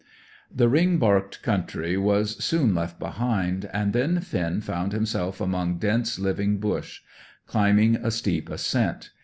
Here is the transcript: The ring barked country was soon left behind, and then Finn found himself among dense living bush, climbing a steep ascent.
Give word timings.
The 0.51 0.67
ring 0.67 0.97
barked 0.97 1.43
country 1.43 1.95
was 1.95 2.43
soon 2.43 2.73
left 2.73 2.97
behind, 2.99 3.69
and 3.71 3.93
then 3.93 4.19
Finn 4.19 4.59
found 4.59 4.93
himself 4.93 5.39
among 5.39 5.77
dense 5.77 6.17
living 6.17 6.57
bush, 6.57 7.01
climbing 7.45 7.97
a 7.97 8.09
steep 8.09 8.49
ascent. 8.49 9.11